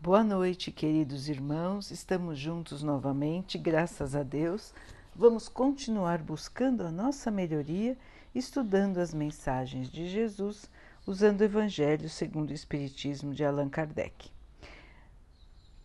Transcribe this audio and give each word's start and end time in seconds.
Boa 0.00 0.22
noite, 0.22 0.70
queridos 0.70 1.28
irmãos. 1.28 1.90
Estamos 1.90 2.38
juntos 2.38 2.84
novamente, 2.84 3.58
graças 3.58 4.14
a 4.14 4.22
Deus. 4.22 4.72
Vamos 5.12 5.48
continuar 5.48 6.22
buscando 6.22 6.84
a 6.84 6.92
nossa 6.92 7.32
melhoria, 7.32 7.98
estudando 8.32 8.98
as 8.98 9.12
mensagens 9.12 9.90
de 9.90 10.08
Jesus, 10.08 10.70
usando 11.04 11.40
o 11.40 11.44
Evangelho 11.44 12.08
segundo 12.08 12.50
o 12.50 12.54
Espiritismo 12.54 13.34
de 13.34 13.44
Allan 13.44 13.68
Kardec. 13.68 14.30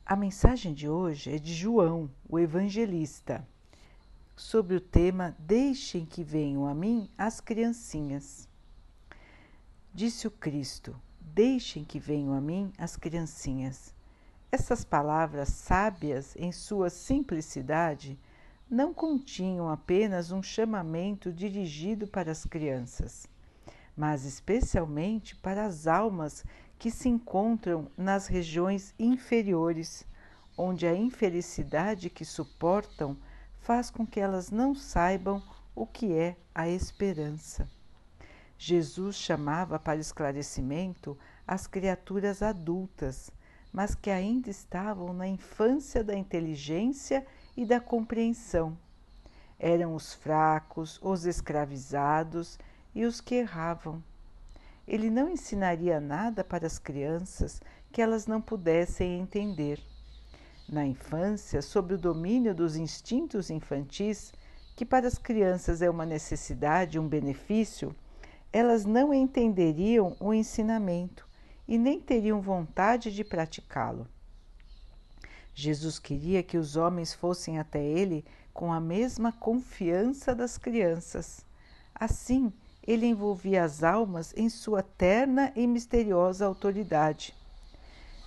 A 0.06 0.16
mensagem 0.16 0.76
de 0.76 0.88
hoje 0.88 1.34
é 1.34 1.40
de 1.40 1.52
João, 1.52 2.08
o 2.30 2.38
evangelista, 2.38 3.46
sobre 4.36 4.76
o 4.76 4.82
tema 4.82 5.36
Deixem 5.40 6.06
que 6.06 6.24
venham 6.24 6.68
a 6.68 6.76
mim 6.76 7.10
as 7.18 7.42
criancinhas. 7.42 8.48
Disse 9.92 10.28
o 10.28 10.32
Cristo: 10.32 10.96
Deixem 11.20 11.84
que 11.84 11.98
venham 11.98 12.32
a 12.32 12.40
mim 12.40 12.72
as 12.78 12.96
criancinhas. 12.96 13.93
Essas 14.56 14.86
palavras 14.86 15.50
sábias, 15.50 16.36
em 16.36 16.52
sua 16.52 16.92
simplicidade, 16.92 18.20
não 18.70 18.94
continham 18.94 19.68
apenas 19.68 20.32
um 20.32 20.44
chamamento 20.44 21.34
dirigido 21.34 22.06
para 22.06 22.32
as 22.32 22.46
crianças, 22.46 23.26
mas 23.98 24.26
especialmente 24.26 25.36
para 25.38 25.66
as 25.66 25.88
almas 25.88 26.46
que 26.78 26.92
se 26.92 27.10
encontram 27.10 27.90
nas 27.98 28.28
regiões 28.28 28.94
inferiores, 29.00 30.06
onde 30.56 30.86
a 30.86 30.96
infelicidade 30.96 32.12
que 32.12 32.24
suportam 32.24 33.18
faz 33.60 33.90
com 33.90 34.06
que 34.06 34.20
elas 34.20 34.52
não 34.52 34.76
saibam 34.76 35.42
o 35.74 35.88
que 35.88 36.14
é 36.14 36.38
a 36.54 36.70
esperança. 36.70 37.68
Jesus 38.56 39.16
chamava 39.16 39.80
para 39.80 40.00
esclarecimento 40.00 41.18
as 41.48 41.66
criaturas 41.66 42.44
adultas 42.44 43.32
mas 43.74 43.96
que 43.96 44.12
ainda 44.12 44.52
estavam 44.52 45.12
na 45.12 45.28
infância 45.28 46.04
da 46.04 46.16
inteligência 46.16 47.26
e 47.58 47.66
da 47.66 47.80
compreensão. 47.80 48.78
Eram 49.58 49.96
os 49.96 50.14
fracos, 50.14 51.00
os 51.02 51.26
escravizados 51.26 52.60
e 52.94 53.04
os 53.04 53.20
que 53.20 53.36
erravam. 53.36 54.04
Ele 54.88 55.10
não 55.10 55.28
ensinaria 55.28 56.00
nada 56.00 56.44
para 56.44 56.68
as 56.68 56.78
crianças 56.78 57.60
que 57.92 58.02
elas 58.02 58.28
não 58.28 58.40
pudessem 58.40 59.20
entender. 59.20 59.82
Na 60.70 60.86
infância, 60.86 61.62
sob 61.62 61.96
o 61.96 61.98
domínio 61.98 62.54
dos 62.54 62.76
instintos 62.76 63.50
infantis, 63.50 64.32
que 64.76 64.86
para 64.86 65.08
as 65.08 65.18
crianças 65.18 65.82
é 65.82 65.90
uma 65.90 66.06
necessidade, 66.06 67.00
um 67.00 67.08
benefício, 67.08 67.96
elas 68.52 68.86
não 68.86 69.14
entenderiam 69.14 70.16
o 70.20 70.34
ensinamento 70.34 71.28
e 71.68 71.78
nem 71.78 72.00
teriam 72.00 72.42
vontade 72.42 73.14
de 73.14 73.24
praticá-lo. 73.24 74.08
Jesus 75.56 76.00
queria 76.00 76.42
que 76.42 76.58
os 76.58 76.76
homens 76.76 77.14
fossem 77.14 77.60
até 77.60 77.84
ele 77.84 78.26
com 78.54 78.72
a 78.72 78.80
mesma 78.80 79.32
confiança 79.32 80.34
das 80.34 80.58
crianças. 80.58 81.46
Assim, 81.94 82.52
ele 82.86 83.06
envolvia 83.06 83.64
as 83.64 83.84
almas 83.84 84.34
em 84.36 84.50
sua 84.50 84.84
terna 84.84 85.52
e 85.56 85.66
misteriosa 85.66 86.46
autoridade. 86.46 87.34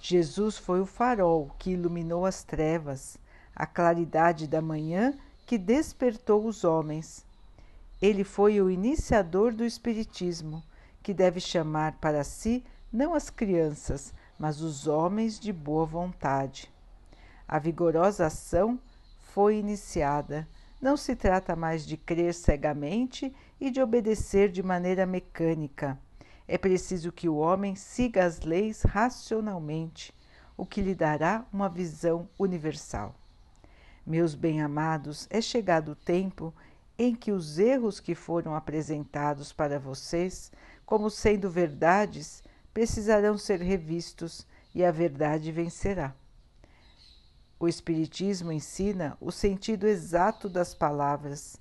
Jesus 0.00 0.56
foi 0.56 0.80
o 0.80 0.86
farol 0.86 1.50
que 1.58 1.70
iluminou 1.70 2.24
as 2.24 2.42
trevas, 2.42 3.18
a 3.54 3.66
claridade 3.66 4.46
da 4.46 4.62
manhã 4.62 5.14
que 5.44 5.58
despertou 5.58 6.46
os 6.46 6.64
homens. 6.64 7.24
Ele 8.00 8.24
foi 8.24 8.60
o 8.60 8.70
iniciador 8.70 9.52
do 9.52 9.64
Espiritismo, 9.64 10.62
que 11.02 11.14
deve 11.14 11.40
chamar 11.40 11.98
para 11.98 12.24
si 12.24 12.64
não 12.92 13.14
as 13.14 13.30
crianças, 13.30 14.14
mas 14.38 14.60
os 14.60 14.86
homens 14.86 15.38
de 15.38 15.52
boa 15.52 15.84
vontade. 15.84 16.70
A 17.48 17.58
vigorosa 17.58 18.26
ação 18.26 18.78
foi 19.20 19.58
iniciada. 19.58 20.48
Não 20.80 20.96
se 20.96 21.14
trata 21.14 21.56
mais 21.56 21.86
de 21.86 21.96
crer 21.96 22.34
cegamente 22.34 23.34
e 23.60 23.70
de 23.70 23.80
obedecer 23.80 24.50
de 24.50 24.62
maneira 24.62 25.06
mecânica. 25.06 25.98
É 26.48 26.56
preciso 26.56 27.10
que 27.10 27.28
o 27.28 27.36
homem 27.36 27.74
siga 27.74 28.24
as 28.24 28.40
leis 28.40 28.82
racionalmente, 28.82 30.14
o 30.56 30.64
que 30.64 30.80
lhe 30.80 30.94
dará 30.94 31.44
uma 31.52 31.68
visão 31.68 32.28
universal. 32.38 33.14
Meus 34.06 34.34
bem-amados, 34.34 35.26
é 35.30 35.40
chegado 35.40 35.92
o 35.92 35.96
tempo 35.96 36.54
em 36.98 37.14
que 37.14 37.32
os 37.32 37.58
erros 37.58 37.98
que 37.98 38.14
foram 38.14 38.54
apresentados 38.54 39.52
para 39.52 39.78
vocês 39.78 40.52
como 40.84 41.10
sendo 41.10 41.50
verdades 41.50 42.42
precisarão 42.76 43.38
ser 43.38 43.62
revistos 43.62 44.46
e 44.74 44.84
a 44.84 44.90
verdade 44.90 45.50
vencerá. 45.50 46.14
O 47.58 47.66
Espiritismo 47.66 48.52
ensina 48.52 49.16
o 49.18 49.32
sentido 49.32 49.86
exato 49.86 50.46
das 50.46 50.74
palavras 50.74 51.58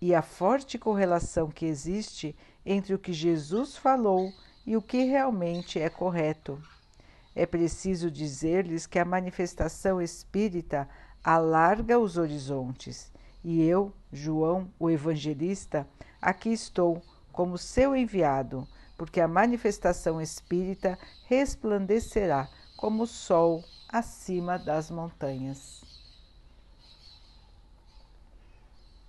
e 0.00 0.12
a 0.12 0.22
forte 0.22 0.76
correlação 0.76 1.52
que 1.52 1.66
existe 1.66 2.34
entre 2.66 2.92
o 2.92 2.98
que 2.98 3.12
Jesus 3.12 3.76
falou 3.76 4.32
e 4.66 4.76
o 4.76 4.82
que 4.82 5.04
realmente 5.04 5.78
é 5.78 5.88
correto. 5.88 6.60
É 7.32 7.46
preciso 7.46 8.10
dizer-lhes 8.10 8.88
que 8.88 8.98
a 8.98 9.04
manifestação 9.04 10.02
espírita 10.02 10.88
alarga 11.22 11.96
os 11.96 12.16
horizontes 12.16 13.12
e 13.44 13.62
eu, 13.62 13.92
João, 14.12 14.68
o 14.80 14.90
evangelista, 14.90 15.86
aqui 16.20 16.48
estou 16.48 17.00
como 17.30 17.56
seu 17.56 17.94
enviado 17.94 18.66
porque 19.00 19.18
a 19.18 19.26
manifestação 19.26 20.20
espírita 20.20 20.98
resplandecerá 21.24 22.50
como 22.76 23.04
o 23.04 23.06
sol 23.06 23.64
acima 23.88 24.58
das 24.58 24.90
montanhas. 24.90 25.82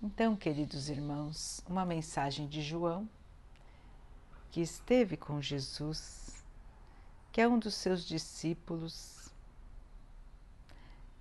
Então, 0.02 0.34
queridos 0.34 0.88
irmãos, 0.88 1.62
uma 1.68 1.84
mensagem 1.84 2.48
de 2.48 2.62
João, 2.62 3.06
que 4.50 4.62
esteve 4.62 5.18
com 5.18 5.42
Jesus, 5.42 6.42
que 7.30 7.42
é 7.42 7.48
um 7.50 7.60
dos 7.60 7.76
seus 7.76 8.06
discípulos, 8.06 9.28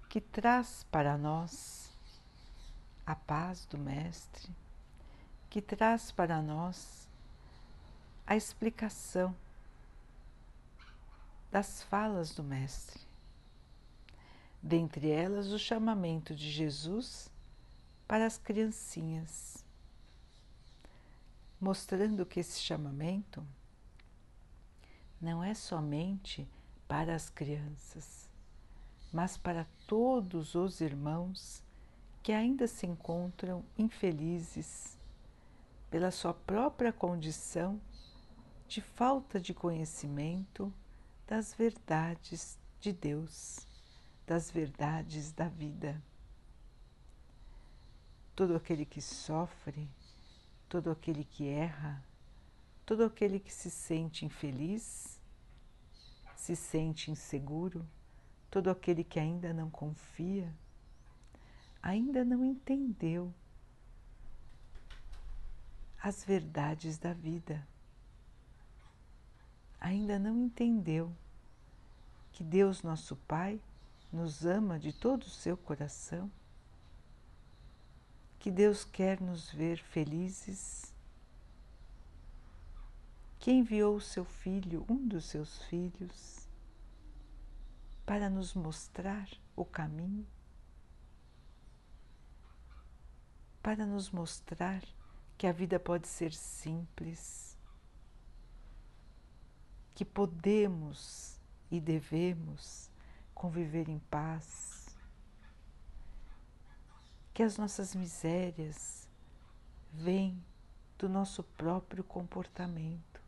que 0.08 0.20
traz 0.20 0.86
para 0.92 1.18
nós 1.18 1.92
a 3.04 3.16
paz 3.16 3.66
do 3.66 3.76
Mestre, 3.76 4.48
que 5.50 5.60
traz 5.60 6.12
para 6.12 6.40
nós 6.40 7.09
a 8.30 8.36
explicação 8.36 9.34
das 11.50 11.82
falas 11.82 12.32
do 12.32 12.44
Mestre. 12.44 13.00
Dentre 14.62 15.10
elas, 15.10 15.48
o 15.48 15.58
chamamento 15.58 16.32
de 16.32 16.48
Jesus 16.48 17.28
para 18.06 18.24
as 18.24 18.38
criancinhas, 18.38 19.64
mostrando 21.60 22.24
que 22.24 22.38
esse 22.38 22.60
chamamento 22.60 23.44
não 25.20 25.42
é 25.42 25.52
somente 25.52 26.46
para 26.86 27.16
as 27.16 27.28
crianças, 27.28 28.28
mas 29.12 29.36
para 29.36 29.66
todos 29.88 30.54
os 30.54 30.80
irmãos 30.80 31.64
que 32.22 32.30
ainda 32.30 32.68
se 32.68 32.86
encontram 32.86 33.64
infelizes 33.76 34.96
pela 35.90 36.12
sua 36.12 36.32
própria 36.32 36.92
condição 36.92 37.80
de 38.70 38.80
falta 38.80 39.40
de 39.40 39.52
conhecimento 39.52 40.72
das 41.26 41.52
verdades 41.52 42.56
de 42.80 42.92
Deus, 42.92 43.66
das 44.24 44.48
verdades 44.48 45.32
da 45.32 45.48
vida. 45.48 46.00
Todo 48.36 48.54
aquele 48.54 48.86
que 48.86 49.02
sofre, 49.02 49.90
todo 50.68 50.88
aquele 50.88 51.24
que 51.24 51.48
erra, 51.48 52.00
todo 52.86 53.02
aquele 53.02 53.40
que 53.40 53.52
se 53.52 53.72
sente 53.72 54.24
infeliz, 54.24 55.20
se 56.36 56.54
sente 56.54 57.10
inseguro, 57.10 57.84
todo 58.52 58.70
aquele 58.70 59.02
que 59.02 59.18
ainda 59.18 59.52
não 59.52 59.68
confia, 59.68 60.54
ainda 61.82 62.24
não 62.24 62.44
entendeu 62.44 63.34
as 66.00 66.24
verdades 66.24 66.98
da 66.98 67.12
vida 67.12 67.66
ainda 69.80 70.18
não 70.18 70.36
entendeu 70.36 71.10
que 72.32 72.44
Deus, 72.44 72.82
nosso 72.82 73.16
Pai, 73.16 73.60
nos 74.12 74.44
ama 74.44 74.78
de 74.78 74.92
todo 74.92 75.22
o 75.22 75.30
seu 75.30 75.56
coração, 75.56 76.30
que 78.38 78.50
Deus 78.50 78.84
quer 78.84 79.20
nos 79.20 79.50
ver 79.50 79.78
felizes, 79.78 80.94
que 83.38 83.50
enviou 83.50 83.96
o 83.96 84.00
seu 84.00 84.24
filho, 84.24 84.84
um 84.88 85.06
dos 85.06 85.24
seus 85.24 85.62
filhos, 85.64 86.48
para 88.04 88.28
nos 88.28 88.54
mostrar 88.54 89.28
o 89.56 89.64
caminho, 89.64 90.26
para 93.62 93.86
nos 93.86 94.10
mostrar 94.10 94.82
que 95.38 95.46
a 95.46 95.52
vida 95.52 95.78
pode 95.78 96.08
ser 96.08 96.32
simples 96.32 97.49
que 100.00 100.04
podemos 100.06 101.38
e 101.70 101.78
devemos 101.78 102.88
conviver 103.34 103.86
em 103.86 103.98
paz, 103.98 104.86
que 107.34 107.42
as 107.42 107.58
nossas 107.58 107.94
misérias 107.94 109.06
vêm 109.92 110.42
do 110.96 111.06
nosso 111.06 111.42
próprio 111.42 112.02
comportamento, 112.02 113.20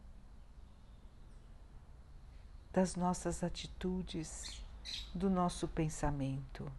das 2.72 2.96
nossas 2.96 3.44
atitudes, 3.44 4.64
do 5.14 5.28
nosso 5.28 5.68
pensamento. 5.68 6.72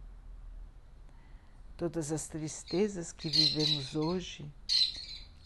Todas 1.76 2.10
as 2.10 2.26
tristezas 2.26 3.12
que 3.12 3.28
vivemos 3.28 3.94
hoje, 3.94 4.44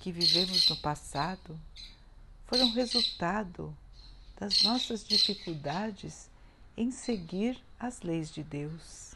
que 0.01 0.11
vivemos 0.11 0.71
no 0.71 0.77
passado, 0.79 1.61
foram 2.47 2.73
resultado 2.73 3.77
das 4.39 4.63
nossas 4.63 5.05
dificuldades 5.05 6.31
em 6.77 6.93
seguir 6.93 7.61
as 7.79 8.03
leis 8.03 8.31
de 8.31 8.45
Deus. 8.45 9.13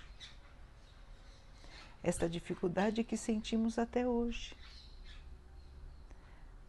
Esta 2.03 2.29
dificuldade 2.29 3.05
que 3.05 3.17
sentimos 3.17 3.79
até 3.79 4.07
hoje. 4.07 4.57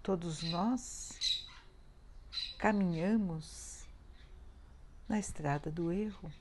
Todos 0.04 0.44
nós 0.44 1.48
caminhamos 2.60 3.88
na 5.10 5.18
estrada 5.18 5.72
do 5.72 5.92
erro. 5.92 6.32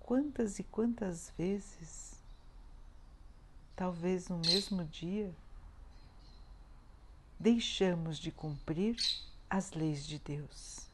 Quantas 0.00 0.58
e 0.58 0.64
quantas 0.64 1.34
vezes, 1.36 2.18
talvez 3.76 4.30
no 4.30 4.38
mesmo 4.38 4.84
dia, 4.86 5.34
deixamos 7.38 8.18
de 8.18 8.32
cumprir 8.32 8.96
as 9.48 9.72
leis 9.72 10.06
de 10.06 10.18
Deus. 10.18 10.88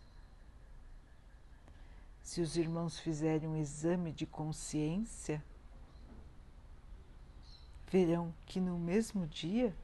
Se 2.23 2.41
os 2.41 2.57
irmãos 2.57 2.99
fizerem 2.99 3.49
um 3.49 3.57
exame 3.57 4.13
de 4.13 4.27
consciência, 4.27 5.45
verão 7.91 8.35
que 8.47 8.61
no 8.61 8.79
mesmo 8.79 9.27
dia 9.27 9.75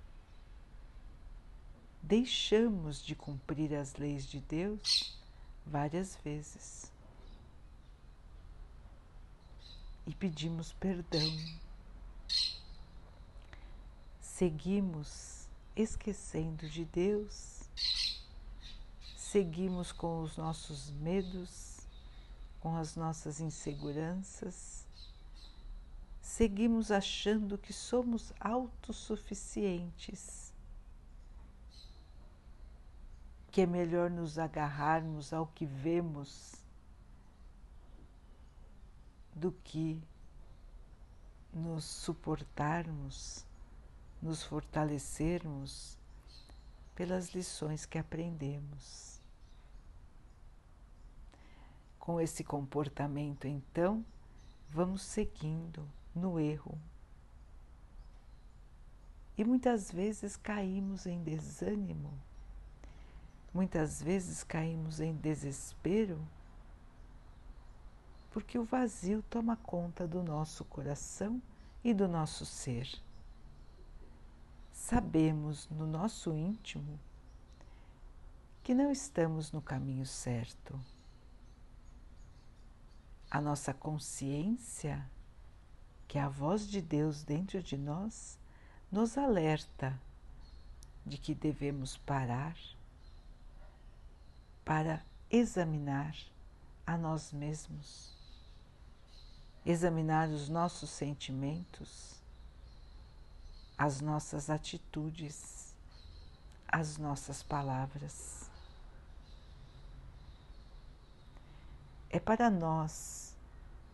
deixamos 2.02 3.04
de 3.04 3.14
cumprir 3.14 3.74
as 3.74 3.94
leis 3.96 4.26
de 4.26 4.40
Deus 4.40 5.18
várias 5.66 6.16
vezes 6.16 6.90
e 10.10 10.14
pedimos 10.14 10.72
perdão. 10.72 11.36
Seguimos 14.20 15.48
esquecendo 15.76 16.68
de 16.68 16.84
Deus, 16.84 17.60
seguimos 19.30 19.92
com 19.92 20.22
os 20.22 20.36
nossos 20.36 20.90
medos, 20.90 21.86
com 22.58 22.76
as 22.76 22.96
nossas 22.96 23.38
inseguranças, 23.38 24.84
seguimos 26.20 26.90
achando 26.90 27.56
que 27.56 27.72
somos 27.72 28.32
autossuficientes, 28.40 30.52
que 33.52 33.60
é 33.60 33.66
melhor 33.66 34.10
nos 34.10 34.36
agarrarmos 34.36 35.32
ao 35.32 35.46
que 35.46 35.64
vemos 35.64 36.56
do 39.32 39.52
que 39.62 40.02
nos 41.54 41.84
suportarmos, 41.84 43.46
nos 44.20 44.42
fortalecermos 44.42 45.96
pelas 46.96 47.32
lições 47.32 47.86
que 47.86 47.96
aprendemos. 47.96 49.19
Com 52.00 52.20
esse 52.20 52.42
comportamento, 52.42 53.46
então, 53.46 54.04
vamos 54.70 55.02
seguindo 55.02 55.86
no 56.12 56.40
erro. 56.40 56.76
E 59.38 59.44
muitas 59.44 59.92
vezes 59.92 60.36
caímos 60.36 61.06
em 61.06 61.22
desânimo, 61.22 62.12
muitas 63.54 64.02
vezes 64.02 64.42
caímos 64.42 64.98
em 64.98 65.14
desespero 65.14 66.18
porque 68.30 68.58
o 68.58 68.64
vazio 68.64 69.22
toma 69.28 69.56
conta 69.56 70.06
do 70.06 70.22
nosso 70.22 70.64
coração 70.64 71.42
e 71.82 71.92
do 71.92 72.06
nosso 72.06 72.46
ser. 72.46 72.88
Sabemos 74.72 75.68
no 75.68 75.86
nosso 75.86 76.36
íntimo 76.36 76.98
que 78.62 78.72
não 78.74 78.90
estamos 78.90 79.50
no 79.52 79.60
caminho 79.60 80.06
certo. 80.06 80.78
A 83.30 83.40
nossa 83.40 83.72
consciência, 83.72 85.08
que 86.08 86.18
é 86.18 86.22
a 86.22 86.28
voz 86.28 86.66
de 86.66 86.82
Deus 86.82 87.22
dentro 87.22 87.62
de 87.62 87.76
nós, 87.76 88.38
nos 88.90 89.16
alerta 89.16 89.98
de 91.06 91.16
que 91.16 91.34
devemos 91.34 91.96
parar 91.98 92.56
para 94.64 95.04
examinar 95.30 96.16
a 96.86 96.98
nós 96.98 97.32
mesmos 97.32 98.20
examinar 99.64 100.28
os 100.28 100.48
nossos 100.48 100.90
sentimentos, 100.90 102.14
as 103.76 104.00
nossas 104.00 104.50
atitudes, 104.50 105.74
as 106.68 106.96
nossas 106.96 107.42
palavras. 107.42 108.39
É 112.10 112.18
para 112.18 112.50
nós, 112.50 113.36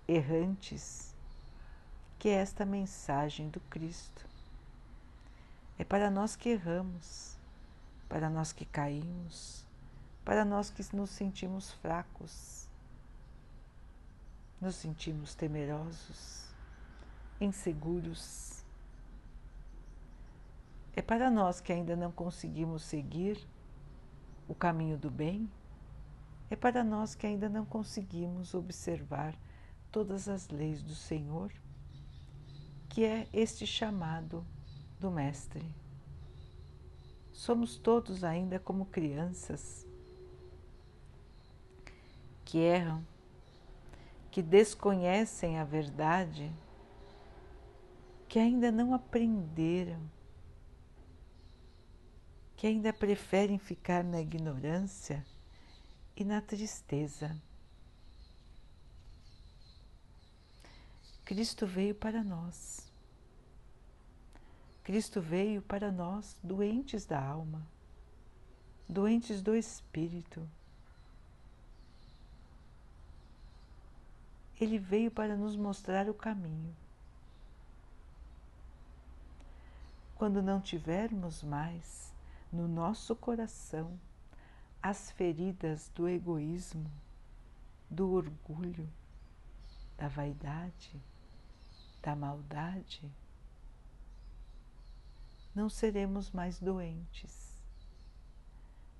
errantes, 0.09 1.15
que 2.19 2.29
é 2.29 2.33
esta 2.33 2.65
mensagem 2.65 3.49
do 3.51 3.61
Cristo. 3.61 4.25
É 5.79 5.85
para 5.85 6.11
nós 6.11 6.35
que 6.35 6.49
erramos, 6.49 7.37
para 8.09 8.31
nós 8.31 8.53
que 8.53 8.65
caímos, 8.65 9.65
para 10.25 10.45
nós 10.45 10.71
que 10.71 10.83
nos 10.97 11.11
sentimos 11.11 11.71
fracos 11.73 12.67
nos 14.61 14.75
sentimos 14.77 15.35
temerosos, 15.35 16.47
inseguros. 17.41 18.65
É 20.95 21.03
para 21.03 21.31
nós 21.31 21.61
que 21.61 21.73
ainda 21.73 21.95
não 21.95 22.11
conseguimos 22.11 22.83
seguir 22.83 23.39
o 24.49 24.55
caminho 24.55 24.97
do 24.97 25.11
bem, 25.11 25.51
é 26.51 26.57
para 26.57 26.85
nós 26.85 27.15
que 27.15 27.27
ainda 27.27 27.49
não 27.49 27.65
conseguimos 27.65 28.55
observar 28.55 29.35
todas 29.91 30.29
as 30.29 30.49
leis 30.49 30.83
do 30.83 30.95
Senhor, 30.95 31.53
que 32.89 33.05
é 33.05 33.29
este 33.33 33.67
chamado 33.67 34.47
do 35.01 35.11
Mestre. 35.11 35.65
Somos 37.33 37.77
todos 37.77 38.25
ainda 38.25 38.59
como 38.59 38.87
crianças 38.87 39.87
que 42.45 42.59
erram 42.59 43.05
que 44.37 44.43
desconhecem 44.43 45.59
a 45.59 45.65
verdade, 45.65 46.53
que 48.29 48.39
ainda 48.39 48.71
não 48.71 48.93
aprenderam, 48.93 49.99
que 52.55 52.67
ainda 52.67 52.93
preferem 52.93 53.57
ficar 53.57 54.05
na 54.05 54.21
ignorância 54.21 55.25
e 56.17 56.25
na 56.25 56.41
tristeza. 56.41 57.37
Cristo 61.25 61.67
veio 61.67 61.95
para 61.95 62.25
nós. 62.25 62.91
Cristo 64.83 65.21
veio 65.21 65.61
para 65.61 65.93
nós, 65.93 66.37
doentes 66.43 67.05
da 67.05 67.23
alma, 67.23 67.67
doentes 68.89 69.43
do 69.43 69.55
espírito 69.55 70.49
ele 74.59 74.79
veio 74.79 75.11
para 75.11 75.37
nos 75.37 75.55
mostrar 75.55 76.09
o 76.09 76.15
caminho. 76.15 76.75
Quando 80.15 80.43
não 80.43 80.61
tivermos 80.61 81.43
mais 81.43 82.13
no 82.51 82.67
nosso 82.67 83.15
coração 83.15 83.99
as 84.89 85.11
feridas 85.11 85.91
do 85.97 86.09
egoísmo, 86.09 86.89
do 87.91 88.13
orgulho, 88.13 88.89
da 89.99 90.07
vaidade, 90.07 90.95
da 92.01 92.15
maldade, 92.15 93.03
não 95.53 95.69
seremos 95.69 96.31
mais 96.31 96.61
doentes, 96.61 97.61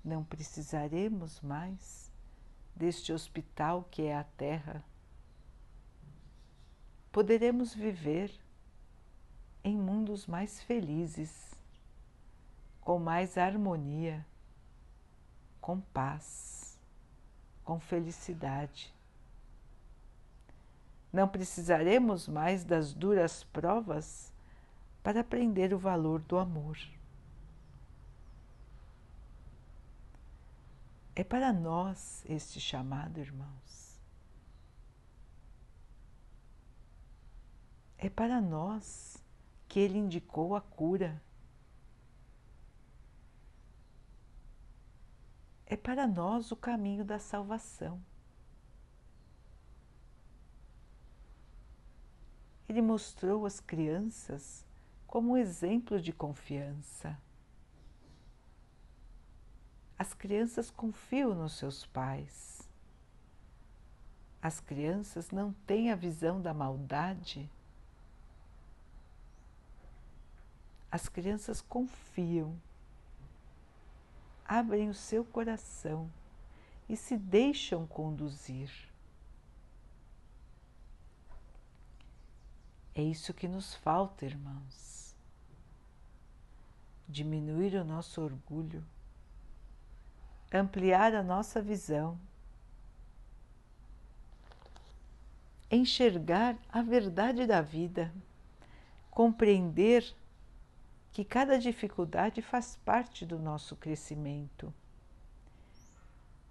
não 0.03 0.25
precisaremos 0.25 1.39
mais 1.39 2.11
deste 2.75 3.13
hospital 3.13 3.87
que 3.89 4.01
é 4.01 4.17
a 4.17 4.25
Terra. 4.25 4.83
Poderemos 7.13 7.73
viver 7.73 8.37
em 9.63 9.77
mundos 9.77 10.27
mais 10.27 10.61
felizes, 10.61 11.55
com 12.81 12.99
mais 12.99 13.37
harmonia, 13.37 14.25
com 15.67 15.81
paz, 15.81 16.79
com 17.65 17.77
felicidade. 17.77 18.95
Não 21.11 21.27
precisaremos 21.27 22.25
mais 22.25 22.63
das 22.63 22.93
duras 22.93 23.43
provas 23.43 24.31
para 25.03 25.19
aprender 25.19 25.73
o 25.73 25.77
valor 25.77 26.21
do 26.21 26.37
amor. 26.37 26.79
É 31.13 31.21
para 31.21 31.51
nós 31.51 32.23
este 32.29 32.61
chamado, 32.61 33.19
irmãos. 33.19 33.99
É 37.97 38.09
para 38.09 38.39
nós 38.39 39.21
que 39.67 39.81
ele 39.81 39.97
indicou 39.97 40.55
a 40.55 40.61
cura. 40.61 41.21
É 45.69 45.75
para 45.75 46.07
nós 46.07 46.51
o 46.51 46.55
caminho 46.55 47.03
da 47.03 47.19
salvação. 47.19 48.01
Ele 52.69 52.81
mostrou 52.81 53.45
as 53.45 53.59
crianças 53.59 54.65
como 55.05 55.33
um 55.33 55.37
exemplo 55.37 56.01
de 56.01 56.13
confiança. 56.13 57.17
As 59.99 60.13
crianças 60.13 60.71
confiam 60.71 61.35
nos 61.35 61.53
seus 61.53 61.85
pais. 61.85 62.69
As 64.41 64.61
crianças 64.61 65.31
não 65.31 65.51
têm 65.65 65.91
a 65.91 65.95
visão 65.95 66.41
da 66.41 66.53
maldade. 66.53 67.49
As 70.89 71.09
crianças 71.09 71.61
confiam, 71.61 72.55
abrem 74.47 74.89
o 74.89 74.93
seu 74.93 75.25
coração 75.25 76.09
e 76.87 76.95
se 76.95 77.17
deixam 77.17 77.85
conduzir. 77.85 78.71
É 82.95 83.01
isso 83.01 83.33
que 83.33 83.47
nos 83.47 83.75
falta, 83.75 84.25
irmãos. 84.25 85.15
Diminuir 87.07 87.75
o 87.75 87.85
nosso 87.85 88.21
orgulho 88.21 88.83
ampliar 90.51 91.13
a 91.13 91.23
nossa 91.23 91.61
visão, 91.61 92.17
enxergar 95.69 96.57
a 96.71 96.81
verdade 96.81 97.45
da 97.45 97.61
vida, 97.61 98.13
compreender 99.11 100.15
que 101.17 101.25
cada 101.25 101.57
dificuldade 101.57 102.43
faz 102.43 102.75
parte 102.85 103.25
do 103.25 103.39
nosso 103.39 103.75
crescimento. 103.75 104.71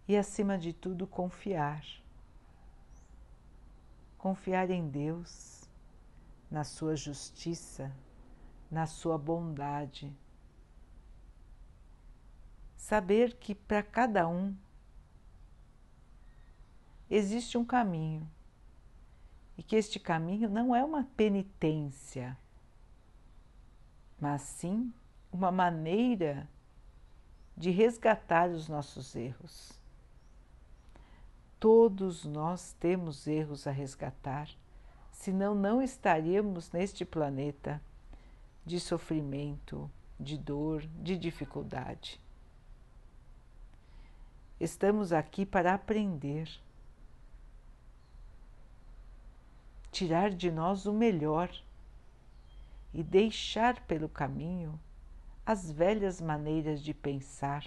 E, 0.08 0.16
acima 0.16 0.58
de 0.58 0.72
tudo, 0.72 1.06
confiar. 1.06 1.86
Confiar 4.18 4.68
em 4.68 4.88
Deus, 4.88 5.70
na 6.50 6.64
Sua 6.64 6.96
justiça, 6.96 7.94
na 8.68 8.88
Sua 8.88 9.16
bondade. 9.16 10.12
Saber 12.76 13.36
que 13.36 13.54
para 13.54 13.84
cada 13.84 14.26
um 14.26 14.52
existe 17.08 17.56
um 17.56 17.64
caminho. 17.64 18.28
E 19.56 19.62
que 19.62 19.76
este 19.76 20.00
caminho 20.00 20.50
não 20.50 20.74
é 20.74 20.84
uma 20.84 21.04
penitência, 21.16 22.36
mas 24.20 24.42
sim 24.42 24.92
uma 25.32 25.50
maneira 25.52 26.48
de 27.56 27.70
resgatar 27.70 28.50
os 28.50 28.68
nossos 28.68 29.14
erros. 29.14 29.72
Todos 31.58 32.24
nós 32.24 32.74
temos 32.78 33.26
erros 33.26 33.66
a 33.66 33.70
resgatar, 33.70 34.48
senão 35.10 35.54
não 35.54 35.80
estaríamos 35.80 36.70
neste 36.70 37.04
planeta 37.04 37.80
de 38.64 38.78
sofrimento, 38.78 39.90
de 40.18 40.36
dor, 40.36 40.86
de 41.02 41.16
dificuldade. 41.16 42.20
Estamos 44.58 45.12
aqui 45.12 45.44
para 45.44 45.74
aprender, 45.74 46.48
tirar 49.90 50.30
de 50.30 50.50
nós 50.50 50.86
o 50.86 50.92
melhor 50.92 51.50
e 52.96 53.02
deixar 53.02 53.78
pelo 53.82 54.08
caminho 54.08 54.80
as 55.44 55.70
velhas 55.70 56.18
maneiras 56.18 56.82
de 56.82 56.94
pensar, 56.94 57.62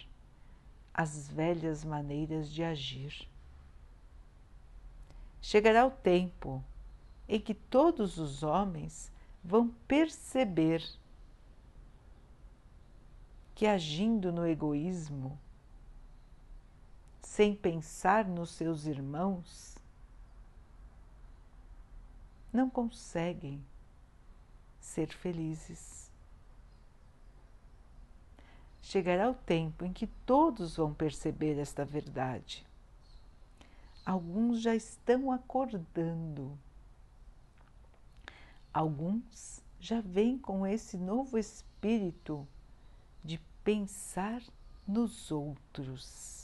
as 0.92 1.30
velhas 1.30 1.86
maneiras 1.86 2.50
de 2.50 2.64
agir. 2.64 3.30
Chegará 5.40 5.86
o 5.86 5.92
tempo 5.92 6.64
em 7.28 7.40
que 7.40 7.54
todos 7.54 8.18
os 8.18 8.42
homens 8.42 9.12
vão 9.44 9.70
perceber 9.88 10.84
que 13.54 13.68
agindo 13.68 14.32
no 14.32 14.48
egoísmo, 14.48 15.38
sem 17.22 17.54
pensar 17.54 18.26
nos 18.26 18.50
seus 18.50 18.88
irmãos, 18.88 19.78
não 22.52 22.68
conseguem 22.68 23.64
ser 24.89 25.13
felizes. 25.13 26.12
Chegará 28.81 29.29
o 29.29 29.34
tempo 29.34 29.86
em 29.86 29.93
que 29.93 30.08
todos 30.25 30.77
vão 30.77 30.93
perceber 30.93 31.60
esta 31.60 31.86
verdade. 31.86 32.65
Alguns 34.05 34.62
já 34.62 34.75
estão 34.75 35.31
acordando. 35.31 36.58
Alguns 38.74 39.62
já 39.79 40.01
vêm 40.01 40.38
com 40.38 40.65
esse 40.65 40.98
novo 40.98 41.38
espírito 41.38 42.48
de 43.24 43.39
pensar 43.63 44.41
nos 44.88 45.31
outros 45.31 46.39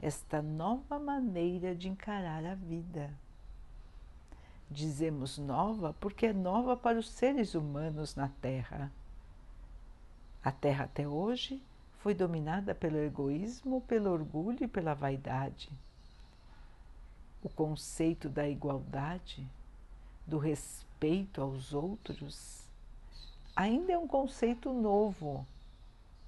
esta 0.00 0.40
nova 0.40 0.98
maneira 0.98 1.74
de 1.74 1.88
encarar 1.88 2.44
a 2.44 2.54
vida. 2.54 3.12
Dizemos 4.70 5.38
nova 5.38 5.94
porque 5.98 6.26
é 6.26 6.32
nova 6.32 6.76
para 6.76 6.98
os 6.98 7.08
seres 7.08 7.54
humanos 7.54 8.14
na 8.14 8.28
Terra. 8.28 8.92
A 10.44 10.52
Terra 10.52 10.84
até 10.84 11.08
hoje 11.08 11.62
foi 11.98 12.14
dominada 12.14 12.74
pelo 12.74 12.98
egoísmo, 12.98 13.80
pelo 13.82 14.10
orgulho 14.10 14.64
e 14.64 14.68
pela 14.68 14.94
vaidade. 14.94 15.70
O 17.42 17.48
conceito 17.48 18.28
da 18.28 18.48
igualdade, 18.48 19.48
do 20.26 20.38
respeito 20.38 21.40
aos 21.40 21.72
outros, 21.72 22.62
ainda 23.56 23.92
é 23.92 23.98
um 23.98 24.06
conceito 24.06 24.72
novo 24.72 25.46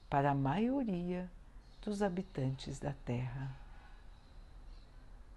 para 0.09 0.31
a 0.31 0.35
maioria 0.35 1.31
dos 1.83 2.03
habitantes 2.03 2.79
da 2.79 2.95
Terra. 3.05 3.55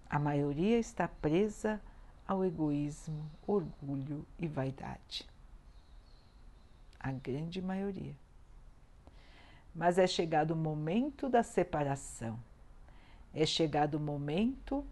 A 0.08 0.18
maioria 0.18 0.78
está 0.78 1.06
presa 1.06 1.80
ao 2.26 2.44
egoísmo, 2.44 3.30
orgulho 3.46 4.26
e 4.38 4.46
vaidade. 4.46 5.26
A 6.98 7.12
grande 7.12 7.60
maioria. 7.60 8.14
Mas 9.74 9.98
é 9.98 10.06
chegado 10.06 10.52
o 10.52 10.56
momento 10.56 11.28
da 11.28 11.42
separação. 11.42 12.38
É 13.32 13.44
chegado 13.44 13.96
o 13.96 14.00
momento 14.00 14.84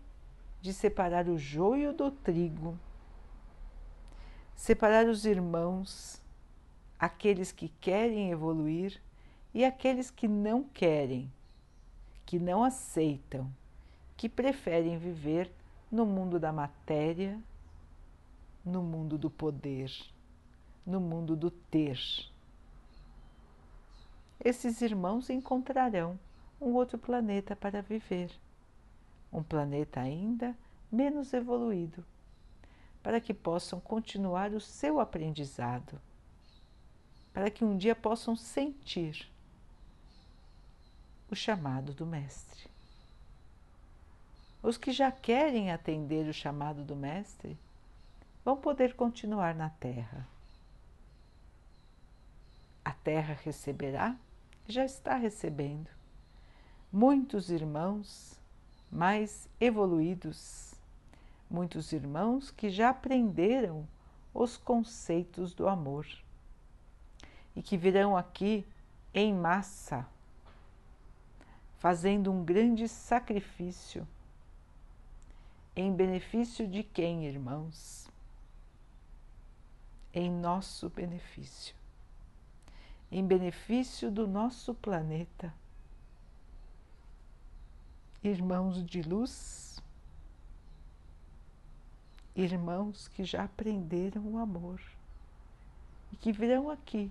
de 0.61 0.73
separar 0.73 1.29
o 1.29 1.39
joio 1.39 1.93
do 1.93 2.11
trigo, 2.11 2.79
separar 4.55 5.07
os 5.07 5.25
irmãos, 5.25 6.21
aqueles 6.99 7.53
que 7.53 7.69
querem 7.81 8.31
evoluir 8.31 9.01
e 9.55 9.65
aqueles 9.65 10.11
que 10.11 10.29
não 10.29 10.63
querem 10.63 11.31
que 12.33 12.39
não 12.39 12.65
aceitam, 12.65 13.53
que 14.17 14.27
preferem 14.27 14.97
viver 14.97 15.53
no 15.93 16.07
mundo 16.07 16.41
da 16.41 16.51
matéria, 16.51 17.39
no 18.65 18.83
mundo 18.83 19.19
do 19.19 19.29
poder, 19.29 19.93
no 20.87 20.99
mundo 20.99 21.37
do 21.37 21.51
ter. 21.51 22.01
Esses 24.43 24.81
irmãos 24.81 25.29
encontrarão 25.29 26.19
um 26.59 26.73
outro 26.73 26.97
planeta 26.97 27.55
para 27.55 27.83
viver, 27.83 28.33
um 29.31 29.43
planeta 29.43 30.01
ainda 30.01 30.57
menos 30.91 31.35
evoluído, 31.35 32.03
para 33.03 33.21
que 33.21 33.35
possam 33.35 33.79
continuar 33.79 34.53
o 34.53 34.61
seu 34.61 34.99
aprendizado, 34.99 36.01
para 37.35 37.51
que 37.51 37.67
um 37.67 37.77
dia 37.77 37.95
possam 37.95 38.35
sentir 38.35 39.31
o 41.31 41.37
chamado 41.37 41.93
do 41.93 42.07
Mestre. 42.07 42.72
Os 44.63 44.79
que 44.79 44.93
já 44.93 45.11
querem 45.11 45.73
atender 45.73 46.29
o 46.29 46.33
chamado 46.33 46.85
do 46.85 46.95
Mestre 46.95 47.59
vão 48.45 48.57
poder 48.57 48.95
continuar 48.95 49.55
na 49.55 49.71
Terra. 49.71 50.27
A 52.85 52.93
Terra 52.93 53.37
receberá, 53.43 54.17
já 54.69 54.85
está 54.85 55.17
recebendo, 55.17 55.91
muitos 56.93 57.51
irmãos 57.51 58.39
mais 58.91 59.49
evoluídos, 59.61 60.75
muitos 61.51 61.93
irmãos 61.93 62.51
que 62.51 62.71
já 62.71 62.91
aprenderam 62.91 63.87
os 64.33 64.57
conceitos 64.57 65.55
do 65.55 65.69
amor 65.69 66.07
e 67.57 67.63
que 67.63 67.77
virão 67.77 68.17
aqui 68.17 68.67
em 69.13 69.35
massa, 69.35 70.07
fazendo 71.79 72.31
um 72.31 72.45
grande 72.45 72.89
sacrifício. 72.89 74.07
Em 75.75 75.91
benefício 75.91 76.69
de 76.69 76.83
quem, 76.83 77.25
irmãos? 77.25 78.07
Em 80.13 80.31
nosso 80.31 80.91
benefício, 80.91 81.75
em 83.11 83.27
benefício 83.27 84.11
do 84.11 84.29
nosso 84.29 84.75
planeta. 84.75 85.55
Irmãos 88.23 88.85
de 88.85 89.01
luz, 89.01 89.83
irmãos 92.37 93.09
que 93.09 93.25
já 93.25 93.45
aprenderam 93.45 94.23
o 94.27 94.39
amor 94.39 94.79
e 96.13 96.17
que 96.17 96.33
virão 96.33 96.69
aqui 96.69 97.11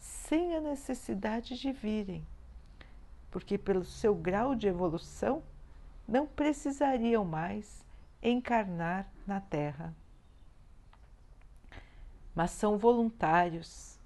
sem 0.00 0.56
a 0.56 0.60
necessidade 0.60 1.56
de 1.56 1.70
virem, 1.70 2.26
porque, 3.30 3.56
pelo 3.56 3.84
seu 3.84 4.12
grau 4.12 4.56
de 4.56 4.66
evolução, 4.66 5.42
não 6.06 6.26
precisariam 6.26 7.24
mais 7.24 7.84
encarnar 8.22 9.10
na 9.26 9.40
Terra. 9.40 9.94
Mas 12.34 12.50
são 12.50 12.76
voluntários, 12.76 13.98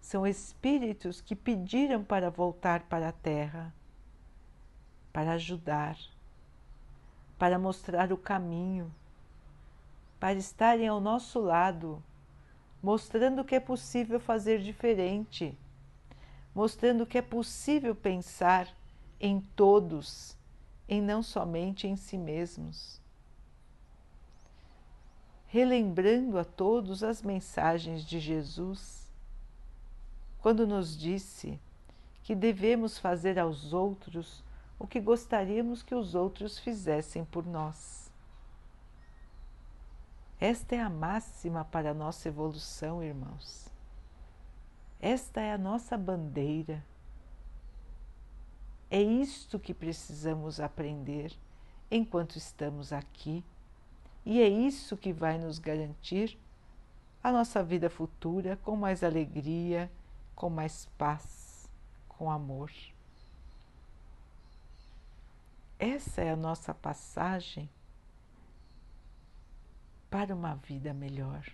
são 0.00 0.26
espíritos 0.26 1.20
que 1.20 1.36
pediram 1.36 2.02
para 2.02 2.30
voltar 2.30 2.82
para 2.84 3.08
a 3.08 3.12
Terra, 3.12 3.72
para 5.12 5.32
ajudar, 5.32 5.96
para 7.38 7.58
mostrar 7.58 8.12
o 8.12 8.16
caminho, 8.16 8.92
para 10.18 10.34
estarem 10.34 10.88
ao 10.88 11.00
nosso 11.00 11.40
lado 11.40 12.02
mostrando 12.86 13.44
que 13.44 13.56
é 13.56 13.58
possível 13.58 14.20
fazer 14.20 14.60
diferente, 14.60 15.58
mostrando 16.54 17.04
que 17.04 17.18
é 17.18 17.22
possível 17.22 17.96
pensar 17.96 18.68
em 19.20 19.40
todos, 19.54 20.36
em 20.88 21.00
não 21.00 21.22
somente 21.22 21.86
em 21.86 21.96
si 21.96 22.16
mesmos. 22.16 23.00
Relembrando 25.46 26.38
a 26.38 26.44
todos 26.44 27.02
as 27.02 27.22
mensagens 27.22 28.04
de 28.04 28.18
Jesus, 28.20 29.10
quando 30.40 30.66
nos 30.66 30.96
disse 30.96 31.58
que 32.22 32.34
devemos 32.34 32.98
fazer 32.98 33.38
aos 33.38 33.72
outros 33.72 34.44
o 34.78 34.86
que 34.86 35.00
gostaríamos 35.00 35.82
que 35.82 35.94
os 35.94 36.14
outros 36.14 36.58
fizessem 36.58 37.24
por 37.24 37.46
nós. 37.46 38.10
Esta 40.38 40.74
é 40.74 40.80
a 40.80 40.90
máxima 40.90 41.64
para 41.64 41.92
a 41.92 41.94
nossa 41.94 42.28
evolução, 42.28 43.02
irmãos. 43.02 43.68
Esta 45.00 45.40
é 45.40 45.52
a 45.52 45.58
nossa 45.58 45.96
bandeira. 45.96 46.84
É 48.90 49.00
isto 49.00 49.58
que 49.58 49.74
precisamos 49.74 50.60
aprender 50.60 51.32
enquanto 51.90 52.36
estamos 52.36 52.92
aqui, 52.92 53.44
e 54.24 54.40
é 54.40 54.48
isso 54.48 54.96
que 54.96 55.12
vai 55.12 55.38
nos 55.38 55.58
garantir 55.58 56.38
a 57.22 57.32
nossa 57.32 57.62
vida 57.62 57.90
futura 57.90 58.56
com 58.56 58.76
mais 58.76 59.02
alegria, 59.02 59.90
com 60.34 60.48
mais 60.48 60.86
paz, 60.98 61.68
com 62.08 62.30
amor. 62.30 62.72
Essa 65.78 66.22
é 66.22 66.30
a 66.30 66.36
nossa 66.36 66.72
passagem 66.72 67.68
para 70.08 70.34
uma 70.34 70.54
vida 70.54 70.94
melhor. 70.94 71.44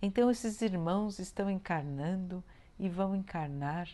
Então, 0.00 0.30
esses 0.30 0.62
irmãos 0.62 1.18
estão 1.18 1.50
encarnando 1.50 2.44
e 2.78 2.88
vão 2.88 3.16
encarnar 3.16 3.88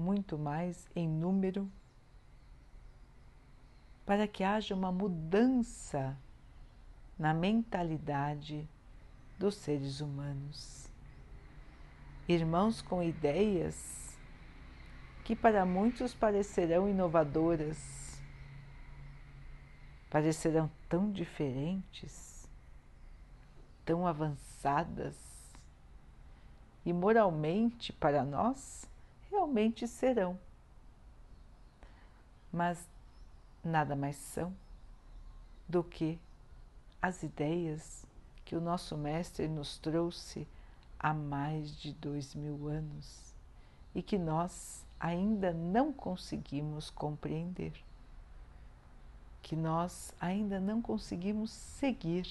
muito 0.00 0.38
mais 0.38 0.88
em 0.96 1.06
número 1.06 1.70
para 4.06 4.26
que 4.26 4.42
haja 4.42 4.74
uma 4.74 4.90
mudança 4.90 6.16
na 7.16 7.32
mentalidade 7.32 8.68
dos 9.38 9.54
seres 9.54 10.00
humanos. 10.00 10.90
Irmãos 12.26 12.82
com 12.82 13.02
ideias 13.02 14.18
que 15.22 15.36
para 15.36 15.64
muitos 15.64 16.12
parecerão 16.12 16.88
inovadoras, 16.88 18.20
parecerão 20.10 20.68
tão 20.88 21.12
diferentes, 21.12 22.48
tão 23.84 24.06
avançadas, 24.06 25.16
e 26.84 26.92
moralmente 26.92 27.92
para 27.92 28.24
nós 28.24 28.89
realmente 29.30 29.86
serão. 29.86 30.38
Mas 32.52 32.88
nada 33.62 33.94
mais 33.94 34.16
são 34.16 34.54
do 35.68 35.84
que 35.84 36.18
as 37.00 37.22
ideias 37.22 38.04
que 38.44 38.56
o 38.56 38.60
nosso 38.60 38.96
Mestre 38.96 39.46
nos 39.46 39.78
trouxe 39.78 40.46
há 40.98 41.14
mais 41.14 41.74
de 41.76 41.92
dois 41.94 42.34
mil 42.34 42.66
anos 42.68 43.34
e 43.94 44.02
que 44.02 44.18
nós 44.18 44.84
ainda 44.98 45.52
não 45.52 45.92
conseguimos 45.92 46.90
compreender 46.90 47.72
que 49.42 49.56
nós 49.56 50.14
ainda 50.20 50.60
não 50.60 50.80
conseguimos 50.80 51.50
seguir. 51.50 52.26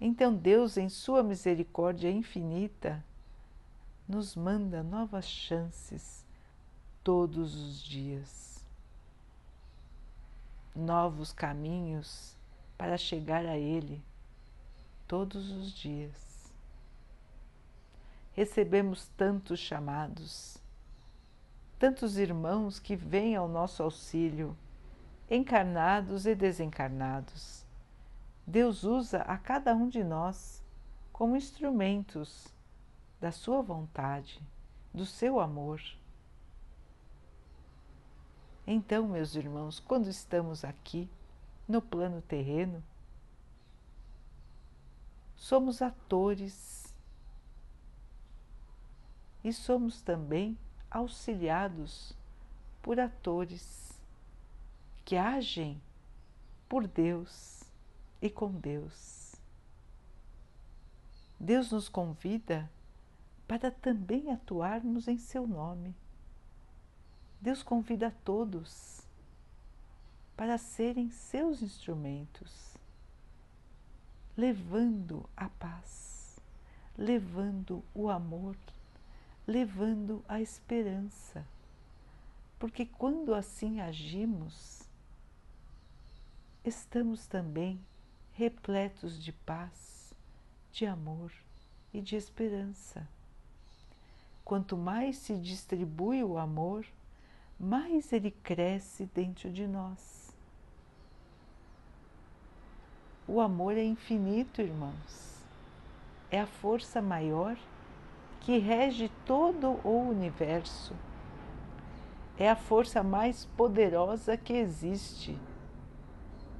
Então, 0.00 0.34
Deus, 0.34 0.76
em 0.76 0.88
Sua 0.88 1.22
misericórdia 1.22 2.10
infinita, 2.10 3.04
nos 4.08 4.36
manda 4.36 4.82
novas 4.82 5.26
chances 5.26 6.24
todos 7.02 7.54
os 7.54 7.82
dias, 7.82 8.64
novos 10.74 11.32
caminhos 11.32 12.36
para 12.76 12.96
chegar 12.96 13.44
a 13.46 13.56
Ele 13.56 14.02
todos 15.06 15.50
os 15.50 15.72
dias. 15.72 16.52
Recebemos 18.32 19.08
tantos 19.16 19.60
chamados 19.60 20.62
tantos 21.84 22.16
irmãos 22.16 22.78
que 22.78 22.96
vêm 22.96 23.36
ao 23.36 23.46
nosso 23.46 23.82
auxílio, 23.82 24.56
encarnados 25.30 26.24
e 26.24 26.34
desencarnados. 26.34 27.62
Deus 28.46 28.84
usa 28.84 29.18
a 29.18 29.36
cada 29.36 29.74
um 29.74 29.86
de 29.86 30.02
nós 30.02 30.62
como 31.12 31.36
instrumentos 31.36 32.48
da 33.24 33.32
sua 33.32 33.62
vontade, 33.62 34.38
do 34.92 35.06
seu 35.06 35.40
amor. 35.40 35.80
Então, 38.66 39.08
meus 39.08 39.34
irmãos, 39.34 39.80
quando 39.80 40.08
estamos 40.08 40.62
aqui 40.62 41.08
no 41.66 41.80
plano 41.80 42.20
terreno, 42.20 42.84
somos 45.34 45.80
atores 45.80 46.94
e 49.42 49.54
somos 49.54 50.02
também 50.02 50.58
auxiliados 50.90 52.14
por 52.82 53.00
atores 53.00 53.98
que 55.02 55.16
agem 55.16 55.80
por 56.68 56.86
Deus 56.86 57.64
e 58.20 58.28
com 58.28 58.52
Deus. 58.52 59.34
Deus 61.40 61.72
nos 61.72 61.88
convida 61.88 62.70
para 63.46 63.70
também 63.70 64.30
atuarmos 64.32 65.08
em 65.08 65.18
seu 65.18 65.46
nome. 65.46 65.94
Deus 67.40 67.62
convida 67.62 68.08
a 68.08 68.10
todos 68.10 69.02
para 70.36 70.58
serem 70.58 71.10
seus 71.10 71.62
instrumentos, 71.62 72.76
levando 74.36 75.28
a 75.36 75.48
paz, 75.48 76.40
levando 76.96 77.84
o 77.94 78.08
amor 78.08 78.56
levando 79.46 80.24
a 80.28 80.40
esperança. 80.40 81.46
Porque 82.58 82.86
quando 82.86 83.34
assim 83.34 83.80
agimos, 83.80 84.82
estamos 86.64 87.26
também 87.26 87.80
repletos 88.32 89.22
de 89.22 89.32
paz, 89.32 90.14
de 90.72 90.86
amor 90.86 91.32
e 91.92 92.00
de 92.00 92.16
esperança. 92.16 93.06
Quanto 94.44 94.76
mais 94.76 95.16
se 95.16 95.36
distribui 95.38 96.22
o 96.22 96.36
amor, 96.36 96.84
mais 97.58 98.12
ele 98.12 98.30
cresce 98.30 99.06
dentro 99.06 99.50
de 99.50 99.66
nós. 99.66 100.36
O 103.26 103.40
amor 103.40 103.76
é 103.76 103.82
infinito, 103.82 104.60
irmãos. 104.60 105.42
É 106.30 106.40
a 106.40 106.46
força 106.46 107.00
maior 107.00 107.56
que 108.40 108.58
rege 108.58 109.10
todo 109.24 109.80
o 109.82 110.08
universo. 110.10 110.94
é 112.36 112.50
a 112.50 112.56
força 112.56 113.02
mais 113.02 113.44
poderosa 113.56 114.36
que 114.36 114.52
existe. 114.52 115.38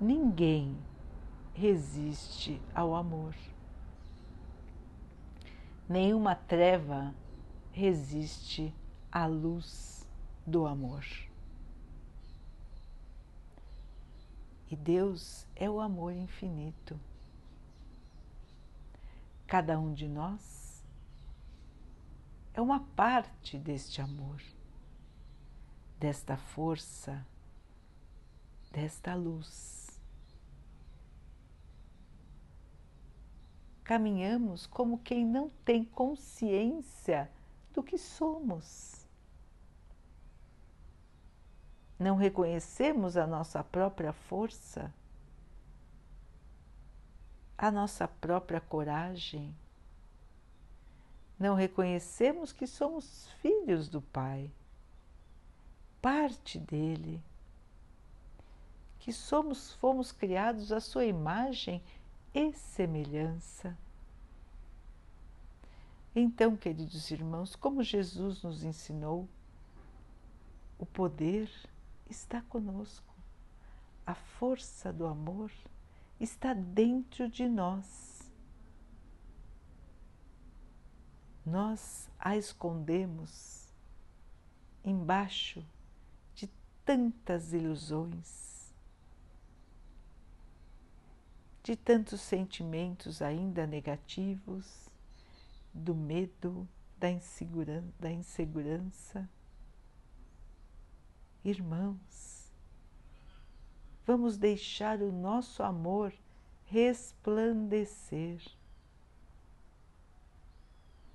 Ninguém 0.00 0.76
resiste 1.52 2.60
ao 2.74 2.94
amor. 2.94 3.34
Nenhuma 5.88 6.34
treva 6.34 7.12
resiste 7.74 8.72
à 9.10 9.26
luz 9.26 10.06
do 10.46 10.64
amor. 10.64 11.04
E 14.70 14.76
Deus 14.76 15.44
é 15.56 15.68
o 15.68 15.80
amor 15.80 16.12
infinito. 16.12 16.98
Cada 19.44 19.78
um 19.78 19.92
de 19.92 20.06
nós 20.08 20.84
é 22.54 22.60
uma 22.60 22.78
parte 22.78 23.58
deste 23.58 24.00
amor, 24.00 24.40
desta 25.98 26.36
força, 26.36 27.26
desta 28.70 29.16
luz. 29.16 30.00
Caminhamos 33.82 34.64
como 34.64 34.98
quem 34.98 35.26
não 35.26 35.50
tem 35.64 35.84
consciência 35.84 37.28
do 37.74 37.82
que 37.82 37.98
somos. 37.98 39.04
Não 41.98 42.16
reconhecemos 42.16 43.16
a 43.16 43.26
nossa 43.26 43.62
própria 43.62 44.12
força 44.12 44.92
a 47.56 47.70
nossa 47.70 48.06
própria 48.06 48.60
coragem. 48.60 49.54
Não 51.38 51.54
reconhecemos 51.54 52.52
que 52.52 52.66
somos 52.66 53.28
filhos 53.40 53.88
do 53.88 54.00
Pai, 54.00 54.50
parte 56.00 56.58
dele, 56.58 57.22
que 58.98 59.12
somos, 59.12 59.72
fomos 59.74 60.12
criados 60.12 60.72
à 60.72 60.80
sua 60.80 61.04
imagem 61.04 61.82
e 62.34 62.52
semelhança. 62.52 63.76
Então, 66.16 66.56
queridos 66.56 67.10
irmãos, 67.10 67.56
como 67.56 67.82
Jesus 67.82 68.44
nos 68.44 68.62
ensinou, 68.62 69.28
o 70.78 70.86
poder 70.86 71.50
está 72.08 72.40
conosco, 72.42 73.12
a 74.06 74.14
força 74.14 74.92
do 74.92 75.06
amor 75.06 75.50
está 76.20 76.54
dentro 76.54 77.28
de 77.28 77.48
nós. 77.48 78.30
Nós 81.44 82.08
a 82.16 82.36
escondemos 82.36 83.68
embaixo 84.84 85.66
de 86.32 86.48
tantas 86.84 87.52
ilusões, 87.52 88.72
de 91.62 91.74
tantos 91.74 92.20
sentimentos 92.20 93.20
ainda 93.20 93.66
negativos, 93.66 94.83
do 95.74 95.94
medo, 95.94 96.68
da 96.96 97.10
insegurança. 97.10 97.92
Da 97.98 98.10
insegurança. 98.10 99.28
Irmãos, 101.44 102.50
vamos 104.06 104.38
deixar 104.38 105.02
o 105.02 105.12
nosso 105.12 105.62
amor 105.62 106.12
resplandecer. 106.64 108.40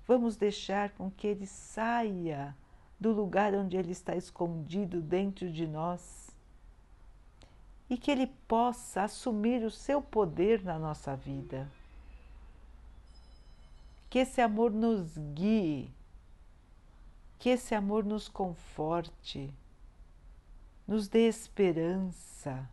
Vamos 0.05 0.35
deixar 0.35 0.91
com 0.91 1.09
que 1.09 1.25
ele 1.25 1.47
saia 1.47 2.55
do 2.99 3.11
lugar 3.11 3.55
onde 3.55 3.77
ele 3.77 3.91
está 3.91 4.15
escondido 4.15 5.01
dentro 5.01 5.51
de 5.51 5.65
nós 5.65 6.29
e 7.89 7.97
que 7.97 8.11
ele 8.11 8.27
possa 8.47 9.03
assumir 9.03 9.63
o 9.63 9.71
seu 9.71 10.01
poder 10.01 10.63
na 10.63 10.77
nossa 10.77 11.15
vida. 11.15 11.67
Que 14.09 14.19
esse 14.19 14.41
amor 14.41 14.71
nos 14.71 15.17
guie, 15.17 15.93
que 17.37 17.49
esse 17.49 17.75
amor 17.75 18.03
nos 18.03 18.27
conforte, 18.27 19.53
nos 20.87 21.07
dê 21.07 21.27
esperança 21.27 22.67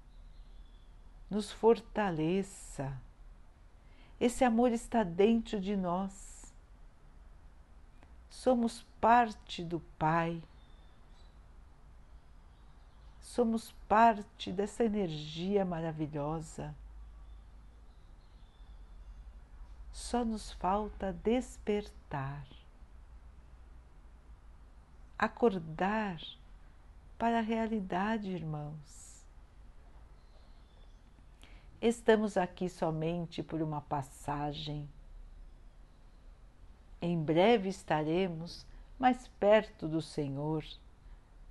nos 1.31 1.51
fortaleça. 1.51 2.92
Esse 4.18 4.44
amor 4.44 4.72
está 4.72 5.03
dentro 5.03 5.61
de 5.61 5.77
nós. 5.77 6.55
Somos 8.31 8.85
parte 9.01 9.62
do 9.62 9.81
Pai. 9.99 10.42
Somos 13.20 13.72
parte 13.88 14.51
dessa 14.53 14.85
energia 14.85 15.64
maravilhosa. 15.64 16.75
Só 19.96 20.26
nos 20.26 20.52
falta 20.52 21.11
despertar, 21.11 22.46
acordar 25.18 26.20
para 27.16 27.38
a 27.38 27.40
realidade, 27.40 28.30
irmãos 28.30 29.24
Estamos 31.80 32.37
aqui 32.37 32.68
somente 32.68 33.42
por 33.42 33.62
uma 33.62 33.80
passagem. 33.80 34.87
Em 37.00 37.18
breve 37.18 37.70
estaremos 37.70 38.66
mais 38.98 39.26
perto 39.40 39.88
do 39.88 40.02
Senhor, 40.02 40.62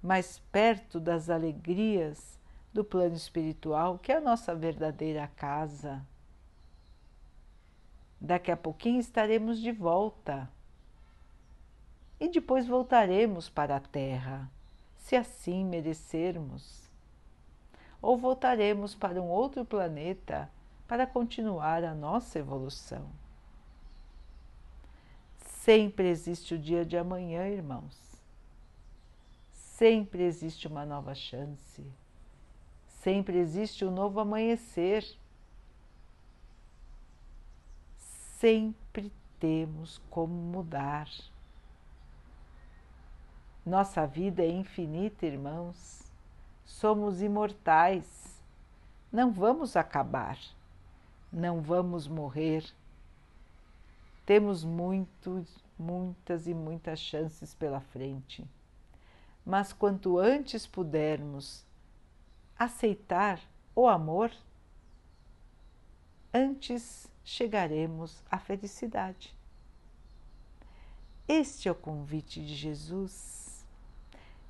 mais 0.03 0.37
perto 0.51 0.99
das 0.99 1.31
alegrias 1.31 2.37
do 2.71 2.83
plano 2.83 3.15
espiritual, 3.15 3.97
que 3.97 4.11
é 4.11 4.17
a 4.17 4.21
nossa 4.21 4.53
verdadeira 4.53 5.27
casa. 5.35 6.05
Daqui 8.19 8.51
a 8.51 8.57
pouquinho 8.57 8.99
estaremos 8.99 9.59
de 9.59 9.71
volta 9.71 10.49
e 12.19 12.27
depois 12.29 12.67
voltaremos 12.67 13.49
para 13.49 13.75
a 13.75 13.79
Terra, 13.79 14.49
se 14.95 15.15
assim 15.15 15.65
merecermos 15.65 16.85
ou 18.01 18.17
voltaremos 18.17 18.93
para 18.93 19.21
um 19.21 19.27
outro 19.27 19.65
planeta 19.65 20.49
para 20.87 21.07
continuar 21.07 21.83
a 21.83 21.95
nossa 21.95 22.37
evolução. 22.37 23.09
Sempre 25.37 26.09
existe 26.09 26.53
o 26.53 26.59
dia 26.59 26.85
de 26.85 26.95
amanhã, 26.95 27.47
irmãos. 27.47 27.97
Sempre 29.51 30.21
existe 30.21 30.67
uma 30.67 30.85
nova 30.85 31.15
chance. 31.15 31.83
Sempre 32.87 33.37
existe 33.39 33.83
um 33.83 33.89
novo 33.89 34.19
amanhecer. 34.19 35.03
Sempre 38.45 39.11
temos 39.39 39.99
como 40.07 40.31
mudar. 40.31 41.09
Nossa 43.65 44.05
vida 44.05 44.43
é 44.43 44.51
infinita, 44.51 45.25
irmãos 45.25 46.03
somos 46.63 47.23
imortais. 47.23 48.39
Não 49.11 49.31
vamos 49.31 49.75
acabar, 49.75 50.37
não 51.33 51.59
vamos 51.59 52.07
morrer. 52.07 52.63
Temos 54.27 54.63
muitos, 54.63 55.47
muitas 55.75 56.45
e 56.45 56.53
muitas 56.53 56.99
chances 56.99 57.51
pela 57.55 57.81
frente. 57.81 58.47
Mas 59.43 59.73
quanto 59.73 60.19
antes 60.19 60.67
pudermos 60.67 61.65
aceitar 62.59 63.41
o 63.75 63.87
amor, 63.87 64.31
antes 66.31 67.09
chegaremos 67.25 68.23
à 68.31 68.39
felicidade. 68.39 69.35
Este 71.27 71.67
é 71.67 71.71
o 71.71 71.75
convite 71.75 72.39
de 72.39 72.55
Jesus 72.55 73.45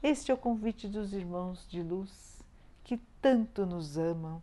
este 0.07 0.29
é 0.29 0.35
o 0.35 0.37
convite 0.37 0.87
dos 0.87 1.13
irmãos 1.13 1.67
de 1.67 1.81
luz 1.81 2.39
que 2.83 2.95
tanto 3.19 3.65
nos 3.65 3.97
amam, 3.97 4.39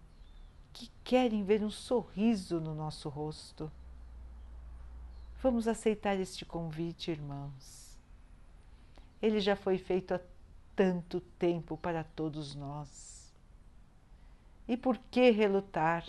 que 0.73 0.91
querem 1.05 1.45
ver 1.45 1.63
um 1.63 1.71
sorriso 1.71 2.61
no 2.61 2.75
nosso 2.75 3.09
rosto. 3.09 3.71
Vamos 5.41 5.69
aceitar 5.69 6.19
este 6.19 6.45
convite, 6.45 7.13
irmãos. 7.13 7.97
Ele 9.23 9.39
já 9.39 9.55
foi 9.55 9.79
feito 9.79 10.15
há 10.15 10.21
tanto 10.75 11.21
tempo 11.39 11.77
para 11.77 12.03
todos 12.03 12.57
nós. 12.57 13.33
E 14.67 14.77
por 14.77 14.99
que 14.99 15.31
relutar? 15.31 16.05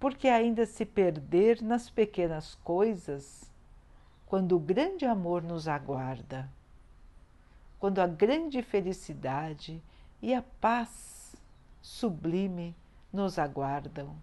Porque 0.00 0.26
ainda 0.26 0.66
se 0.66 0.84
perder 0.84 1.62
nas 1.62 1.88
pequenas 1.88 2.56
coisas 2.64 3.48
quando 4.26 4.56
o 4.56 4.60
grande 4.60 5.04
amor 5.04 5.42
nos 5.42 5.68
aguarda 5.68 6.50
quando 7.80 7.98
a 7.98 8.06
grande 8.06 8.62
felicidade 8.62 9.82
e 10.20 10.34
a 10.34 10.42
paz 10.60 11.34
sublime 11.80 12.76
nos 13.10 13.38
aguardam. 13.38 14.14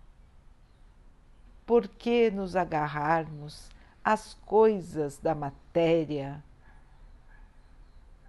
Por 1.65 1.87
que 1.87 2.29
nos 2.29 2.55
agarrarmos 2.55 3.67
às 4.03 4.35
coisas 4.45 5.17
da 5.17 5.33
matéria 5.33 6.41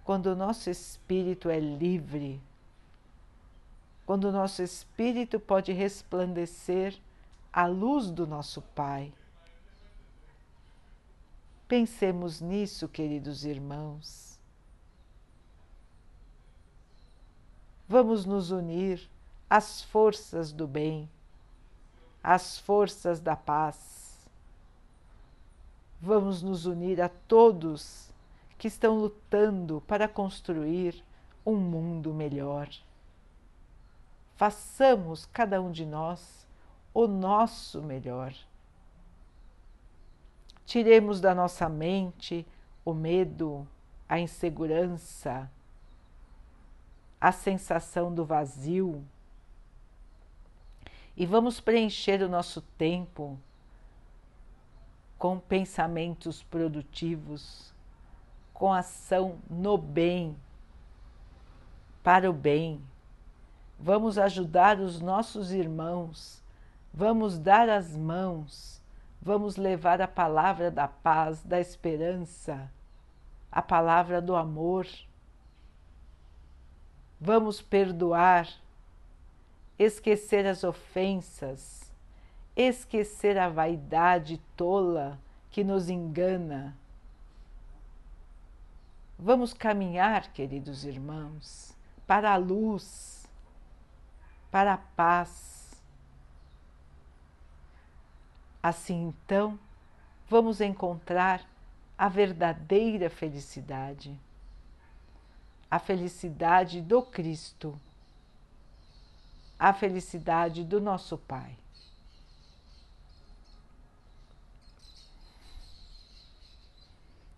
quando 0.03 0.25
o 0.25 0.35
nosso 0.35 0.71
espírito 0.71 1.47
é 1.47 1.59
livre, 1.59 2.41
quando 4.07 4.25
o 4.25 4.31
nosso 4.31 4.63
espírito 4.63 5.39
pode 5.39 5.71
resplandecer 5.71 6.99
a 7.59 7.65
luz 7.65 8.09
do 8.09 8.25
nosso 8.25 8.61
Pai. 8.61 9.11
Pensemos 11.67 12.39
nisso, 12.39 12.87
queridos 12.87 13.43
irmãos. 13.43 14.39
Vamos 17.85 18.23
nos 18.23 18.49
unir 18.49 19.09
às 19.49 19.83
forças 19.83 20.53
do 20.53 20.65
bem, 20.65 21.09
às 22.23 22.57
forças 22.57 23.19
da 23.19 23.35
paz. 23.35 24.25
Vamos 25.99 26.41
nos 26.41 26.65
unir 26.65 27.01
a 27.01 27.09
todos 27.09 28.09
que 28.57 28.69
estão 28.69 28.97
lutando 28.97 29.83
para 29.85 30.07
construir 30.07 31.03
um 31.45 31.57
mundo 31.57 32.13
melhor. 32.13 32.69
Façamos 34.37 35.25
cada 35.25 35.61
um 35.61 35.73
de 35.73 35.85
nós 35.85 36.47
o 37.01 37.07
nosso 37.07 37.81
melhor. 37.81 38.33
Tiremos 40.65 41.21
da 41.21 41.33
nossa 41.33 41.69
mente 41.69 42.45
o 42.83 42.93
medo, 42.93 43.65
a 44.07 44.19
insegurança, 44.19 45.49
a 47.21 47.31
sensação 47.31 48.13
do 48.13 48.25
vazio 48.25 49.05
e 51.15 51.25
vamos 51.25 51.61
preencher 51.61 52.21
o 52.21 52.27
nosso 52.27 52.61
tempo 52.77 53.39
com 55.17 55.39
pensamentos 55.39 56.43
produtivos, 56.43 57.73
com 58.53 58.73
ação 58.73 59.39
no 59.49 59.77
bem, 59.77 60.35
para 62.03 62.29
o 62.29 62.33
bem. 62.33 62.81
Vamos 63.79 64.17
ajudar 64.17 64.81
os 64.81 64.99
nossos 64.99 65.53
irmãos, 65.53 66.43
vamos 66.93 67.37
dar 67.37 67.69
as 67.69 67.95
mãos, 67.95 68.81
vamos 69.21 69.55
levar 69.55 70.01
a 70.01 70.07
palavra 70.07 70.69
da 70.69 70.87
paz, 70.87 71.43
da 71.43 71.59
esperança, 71.59 72.71
a 73.51 73.61
palavra 73.61 74.21
do 74.21 74.35
amor. 74.35 74.87
Vamos 77.19 77.61
perdoar, 77.61 78.47
esquecer 79.77 80.45
as 80.45 80.63
ofensas, 80.63 81.91
esquecer 82.55 83.37
a 83.37 83.49
vaidade 83.49 84.41
tola 84.55 85.19
que 85.51 85.63
nos 85.63 85.89
engana 85.89 86.77
Vamos 89.21 89.53
caminhar, 89.53 90.31
queridos 90.31 90.85
irmãos, 90.85 91.75
para 92.07 92.31
a 92.31 92.37
luz, 92.37 93.27
para 94.49 94.75
a 94.75 94.77
paz. 94.77 95.58
Assim 98.61 99.07
então, 99.07 99.57
vamos 100.27 100.59
encontrar 100.59 101.45
a 101.97 102.07
verdadeira 102.07 103.09
felicidade, 103.09 104.17
a 105.69 105.79
felicidade 105.79 106.81
do 106.81 107.01
Cristo, 107.01 107.79
a 109.57 109.73
felicidade 109.73 110.63
do 110.63 110.79
nosso 110.79 111.17
Pai. 111.17 111.57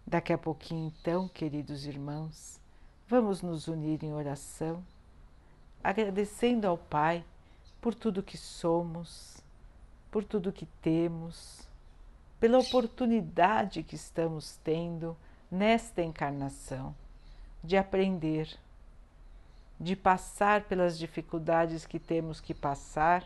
Daqui 0.06 0.34
a 0.34 0.38
pouquinho, 0.38 0.94
então, 1.00 1.28
queridos 1.28 1.86
irmãos, 1.86 2.60
vamos 3.08 3.42
nos 3.42 3.68
unir 3.68 4.04
em 4.04 4.14
oração, 4.14 4.86
agradecendo 5.84 6.68
ao 6.68 6.78
Pai 6.78 7.26
por 7.80 7.96
tudo 7.96 8.22
que 8.22 8.38
somos, 8.38 9.41
por 10.12 10.26
tudo 10.26 10.52
que 10.52 10.66
temos, 10.82 11.66
pela 12.38 12.60
oportunidade 12.60 13.82
que 13.82 13.96
estamos 13.96 14.58
tendo 14.58 15.16
nesta 15.50 16.04
encarnação 16.04 16.94
de 17.64 17.78
aprender, 17.78 18.50
de 19.80 19.96
passar 19.96 20.64
pelas 20.66 21.00
dificuldades 21.00 21.86
que 21.86 21.98
temos 21.98 22.42
que 22.42 22.54
passar, 22.54 23.26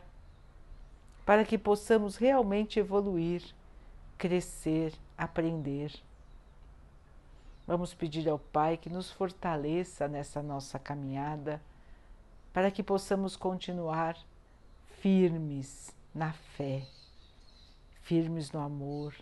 para 1.26 1.44
que 1.44 1.58
possamos 1.58 2.18
realmente 2.18 2.80
evoluir, 2.80 3.44
crescer, 4.16 4.94
aprender. 5.18 5.92
Vamos 7.66 7.96
pedir 7.96 8.30
ao 8.30 8.38
Pai 8.38 8.78
que 8.78 8.92
nos 8.92 9.10
fortaleça 9.10 10.08
nessa 10.08 10.44
nossa 10.44 10.78
caminhada, 10.78 11.60
para 12.54 12.70
que 12.70 12.84
possamos 12.84 13.36
continuar 13.36 14.16
firmes 15.02 15.95
na 16.16 16.32
fé, 16.32 16.88
firmes 18.02 18.50
no 18.52 18.62
amor, 18.62 19.14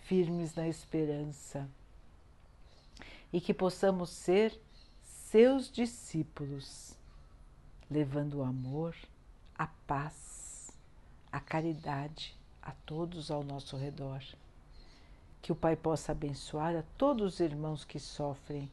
firmes 0.00 0.52
na 0.56 0.66
esperança. 0.66 1.70
E 3.32 3.40
que 3.40 3.54
possamos 3.54 4.10
ser 4.10 4.60
seus 5.00 5.70
discípulos, 5.70 6.96
levando 7.88 8.38
o 8.38 8.42
amor, 8.42 8.96
a 9.54 9.68
paz, 9.86 10.72
a 11.30 11.38
caridade 11.38 12.36
a 12.60 12.72
todos 12.84 13.30
ao 13.30 13.44
nosso 13.44 13.76
redor. 13.76 14.20
Que 15.40 15.52
o 15.52 15.56
Pai 15.56 15.76
possa 15.76 16.10
abençoar 16.10 16.74
a 16.74 16.82
todos 16.98 17.34
os 17.34 17.40
irmãos 17.40 17.84
que 17.84 18.00
sofrem, 18.00 18.68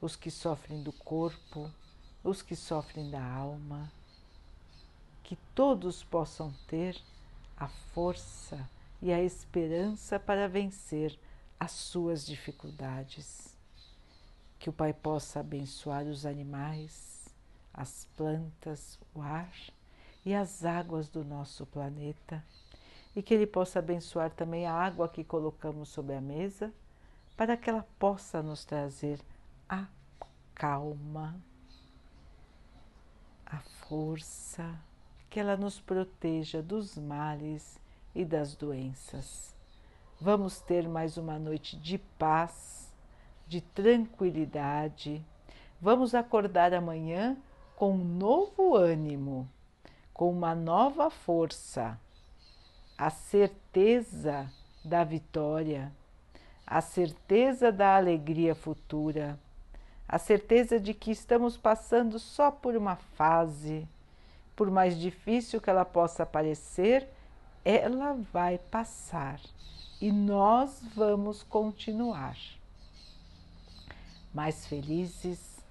os 0.00 0.16
que 0.16 0.30
sofrem 0.30 0.82
do 0.82 0.92
corpo, 0.92 1.70
os 2.24 2.42
que 2.42 2.56
sofrem 2.56 3.08
da 3.08 3.24
alma, 3.24 3.90
que 5.22 5.36
todos 5.54 6.02
possam 6.02 6.52
ter 6.66 7.00
a 7.62 7.68
força 7.68 8.68
e 9.00 9.12
a 9.12 9.22
esperança 9.22 10.18
para 10.18 10.48
vencer 10.48 11.16
as 11.60 11.70
suas 11.70 12.26
dificuldades. 12.26 13.56
Que 14.58 14.68
o 14.68 14.72
Pai 14.72 14.92
possa 14.92 15.40
abençoar 15.40 16.04
os 16.04 16.26
animais, 16.26 17.32
as 17.72 18.08
plantas, 18.16 18.98
o 19.14 19.22
ar 19.22 19.52
e 20.24 20.34
as 20.34 20.64
águas 20.64 21.08
do 21.08 21.24
nosso 21.24 21.64
planeta 21.66 22.44
e 23.14 23.22
que 23.22 23.32
Ele 23.32 23.46
possa 23.46 23.78
abençoar 23.78 24.30
também 24.30 24.66
a 24.66 24.74
água 24.74 25.08
que 25.08 25.22
colocamos 25.22 25.88
sobre 25.88 26.16
a 26.16 26.20
mesa, 26.20 26.72
para 27.36 27.56
que 27.56 27.70
ela 27.70 27.86
possa 27.96 28.42
nos 28.42 28.64
trazer 28.64 29.20
a 29.68 29.86
calma, 30.52 31.40
a 33.46 33.58
força, 33.86 34.78
que 35.32 35.40
ela 35.40 35.56
nos 35.56 35.80
proteja 35.80 36.60
dos 36.60 36.98
males 36.98 37.80
e 38.14 38.22
das 38.22 38.54
doenças. 38.54 39.56
Vamos 40.20 40.60
ter 40.60 40.86
mais 40.86 41.16
uma 41.16 41.38
noite 41.38 41.74
de 41.74 41.96
paz, 41.96 42.94
de 43.48 43.62
tranquilidade. 43.62 45.24
Vamos 45.80 46.14
acordar 46.14 46.74
amanhã 46.74 47.34
com 47.74 47.92
um 47.92 48.04
novo 48.04 48.76
ânimo, 48.76 49.48
com 50.12 50.30
uma 50.30 50.54
nova 50.54 51.08
força 51.08 51.98
a 52.98 53.08
certeza 53.08 54.52
da 54.84 55.02
vitória, 55.02 55.90
a 56.66 56.82
certeza 56.82 57.72
da 57.72 57.96
alegria 57.96 58.54
futura, 58.54 59.40
a 60.06 60.18
certeza 60.18 60.78
de 60.78 60.92
que 60.92 61.10
estamos 61.10 61.56
passando 61.56 62.18
só 62.18 62.50
por 62.50 62.76
uma 62.76 62.96
fase, 62.96 63.88
por 64.54 64.70
mais 64.70 64.98
difícil 64.98 65.60
que 65.60 65.70
ela 65.70 65.84
possa 65.84 66.24
parecer, 66.26 67.08
ela 67.64 68.14
vai 68.32 68.58
passar 68.58 69.40
e 70.00 70.10
nós 70.10 70.82
vamos 70.94 71.42
continuar 71.42 72.36
mais 74.34 74.66
felizes, 74.66 75.64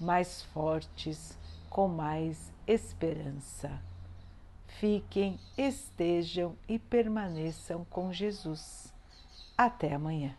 mais 0.00 0.42
fortes, 0.42 1.38
com 1.70 1.88
mais 1.88 2.52
esperança 2.66 3.80
fiquem, 4.78 5.38
estejam 5.56 6.56
e 6.68 6.78
permaneçam 6.78 7.84
com 7.90 8.12
Jesus. 8.12 8.94
Até 9.56 9.92
amanhã. 9.92 10.34